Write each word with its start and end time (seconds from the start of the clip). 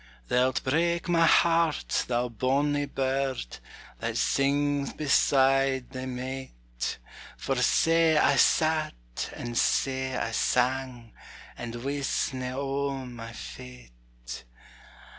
Thou'lt 0.29 0.63
break 0.63 1.07
my 1.07 1.27
heart, 1.27 2.05
thou 2.07 2.27
bonnie 2.27 2.87
bird, 2.87 3.59
That 3.99 4.17
sings 4.17 4.93
beside 4.93 5.91
thy 5.91 6.07
mate; 6.07 6.97
For 7.37 7.55
sae 7.57 8.17
I 8.17 8.35
sat, 8.35 9.29
and 9.35 9.55
sae 9.55 10.17
I 10.17 10.31
sang, 10.31 11.13
And 11.55 11.83
wistna 11.83 12.53
o' 12.57 13.05
my 13.05 13.31
fate. 13.31 14.43